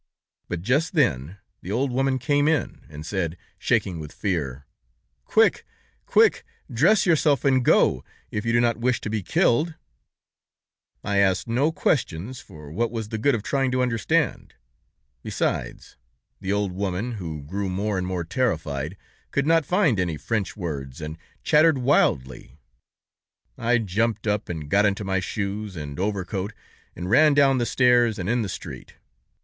[0.49, 4.65] But just then, the old woman came in, and said, shaking with fear:
[5.25, 5.63] 'Quick,
[6.07, 6.43] quick;
[6.73, 9.75] dress yourself and go, if you do not wish to be killed.'
[11.03, 14.55] "I asked no questions, for what was the good of trying to understand?
[15.21, 15.97] Besides,
[16.39, 18.97] the old woman, who grew more and more terrified,
[19.29, 22.57] could not find any French words, and chattered wildly.
[23.55, 26.53] I jumped up and got into my shoes and overcoat
[26.95, 28.95] and ran down the stairs, and in the street.